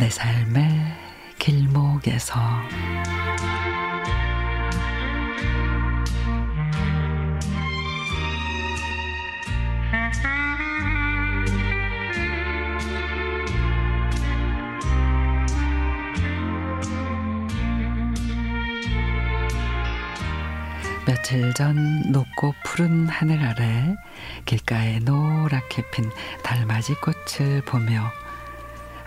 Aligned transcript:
내 0.00 0.08
삶의 0.08 0.66
길목에서. 1.38 2.40
며칠 21.06 21.52
전 21.52 22.10
높고 22.10 22.54
푸른 22.64 23.06
하늘 23.06 23.42
아래 23.44 23.96
길가에 24.46 25.00
노랗게 25.00 25.90
핀 25.90 26.10
달맞이 26.42 26.94
꽃을 26.94 27.60
보며 27.66 28.10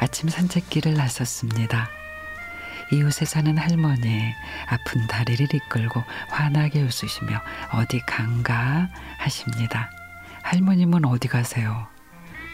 아침 0.04 0.28
산책길을 0.28 0.96
나섰습니다. 0.96 1.90
이웃에 2.92 3.24
사는 3.24 3.58
할머니 3.58 4.34
아픈 4.68 5.08
다리를 5.08 5.48
이끌고 5.56 6.04
환하게 6.28 6.82
웃으시며 6.82 7.42
어디 7.72 8.02
간가 8.06 8.90
하십니다. 9.18 9.90
할머님은 10.42 11.06
어디 11.06 11.30
가세요? 11.30 11.88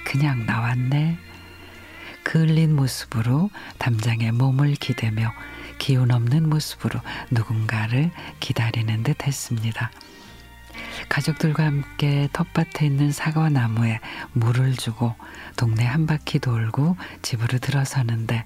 그냥 0.06 0.46
나왔네. 0.46 1.18
그을린 2.22 2.76
모습으로 2.76 3.50
담장에 3.80 4.30
몸을 4.30 4.76
기대며 4.76 5.34
기운 5.80 6.12
없는 6.12 6.48
모습으로 6.50 7.02
누군가를 7.32 8.12
기다리는 8.40 9.02
듯 9.02 9.26
했습니다. 9.26 9.90
가족들과 11.10 11.66
함께 11.66 12.30
텃밭에 12.32 12.86
있는 12.86 13.12
사과 13.12 13.50
나무에 13.50 14.00
물을 14.34 14.74
주고 14.76 15.16
동네 15.58 15.84
한 15.84 16.06
바퀴 16.06 16.40
돌고 16.40 16.96
집으로 17.22 17.58
들어서는데 17.58 18.46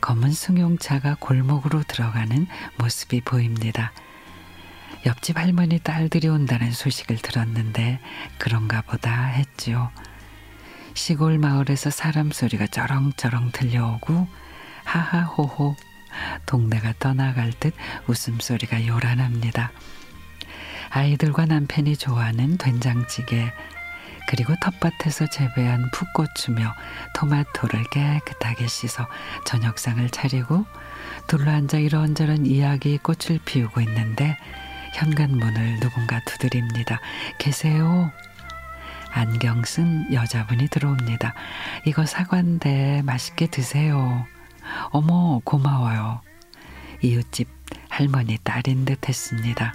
검은 0.00 0.32
승용차가 0.32 1.16
골목으로 1.20 1.82
들어가는 1.84 2.46
모습이 2.78 3.22
보입니다. 3.22 3.92
옆집 5.06 5.38
할머니 5.38 5.78
딸들이 5.78 6.28
온다는 6.28 6.72
소식을 6.72 7.16
들었는데 7.18 8.00
그런가 8.38 8.82
보다 8.82 9.26
했지요. 9.26 9.90
시골 10.94 11.38
마을에서 11.38 11.90
사람 11.90 12.30
소리가 12.30 12.66
쩌렁쩌렁 12.66 13.52
들려오고 13.52 14.26
하하호호 14.84 15.76
동네가 16.46 16.94
떠나갈 16.98 17.52
듯 17.52 17.74
웃음소리가 18.06 18.86
요란합니다. 18.86 19.70
아이들과 20.90 21.46
남편이 21.46 21.96
좋아하는 21.96 22.58
된장찌개 22.58 23.52
그리고 24.28 24.54
텃밭에서 24.60 25.26
재배한 25.26 25.90
풋고추며 25.92 26.74
토마토를 27.14 27.84
깨끗하게 27.90 28.66
씻어 28.66 29.06
저녁상을 29.44 30.08
차리고 30.10 30.66
둘러앉아 31.28 31.78
이런저런 31.78 32.44
이야기 32.46 32.98
꽃을 32.98 33.40
피우고 33.44 33.80
있는데 33.82 34.36
현관문을 34.94 35.80
누군가 35.80 36.20
두드립니다. 36.24 37.00
계세요? 37.38 38.10
안경 39.12 39.64
쓴 39.64 40.12
여자분이 40.12 40.68
들어옵니다. 40.68 41.34
이거 41.86 42.04
사과인데 42.04 43.02
맛있게 43.02 43.46
드세요. 43.46 44.26
어머, 44.90 45.40
고마워요. 45.44 46.20
이웃집 47.02 47.48
할머니 47.88 48.38
딸인 48.42 48.84
듯 48.84 49.08
했습니다. 49.08 49.74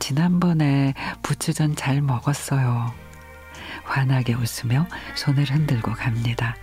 지난번에 0.00 0.94
부추전 1.22 1.76
잘 1.76 2.00
먹었어요. 2.00 2.92
환하게 3.84 4.34
웃으며 4.34 4.86
손을 5.14 5.44
흔들고 5.44 5.92
갑니다. 5.92 6.56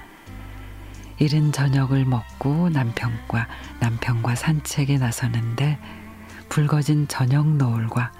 이른 1.19 1.51
저녁을 1.51 2.03
먹고 2.03 2.69
남편과 2.69 3.47
남편과 3.79 4.35
산책에 4.35 4.97
나서는데 4.97 5.79
붉어진 6.49 7.07
저녁 7.07 7.47
노을과 7.47 8.11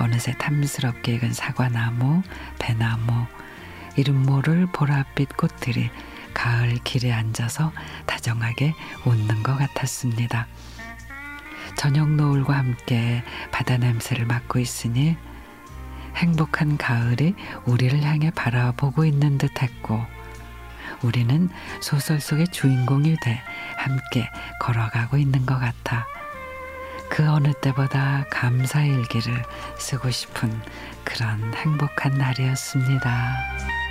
어느새 0.00 0.32
탐스럽게 0.32 1.14
익은 1.14 1.32
사과나무, 1.32 2.22
배나무, 2.58 3.26
이름 3.96 4.22
모를 4.22 4.66
보랏빛 4.72 5.36
꽃들이 5.36 5.90
가을 6.32 6.74
길에 6.82 7.12
앉아서 7.12 7.72
다정하게 8.06 8.74
웃는 9.04 9.42
것 9.42 9.56
같았습니다. 9.56 10.48
저녁 11.76 12.10
노을과 12.10 12.56
함께 12.56 13.22
바다 13.50 13.76
냄새를 13.76 14.26
맡고 14.26 14.58
있으니 14.58 15.16
행복한 16.16 16.76
가을이 16.76 17.34
우리를 17.64 18.02
향해 18.02 18.30
바라보고 18.30 19.04
있는 19.04 19.38
듯 19.38 19.62
했고 19.62 20.00
우리는 21.02 21.50
소설 21.80 22.20
속의 22.20 22.48
주인공이 22.48 23.16
돼 23.22 23.42
함께 23.76 24.28
걸어가고 24.60 25.16
있는 25.18 25.44
것 25.44 25.58
같아 25.58 26.06
그 27.10 27.28
어느 27.28 27.52
때보다 27.60 28.24
감사 28.30 28.82
일기를 28.82 29.42
쓰고 29.78 30.10
싶은 30.10 30.50
그런 31.04 31.54
행복한 31.54 32.18
날이었습니다. 32.18 33.83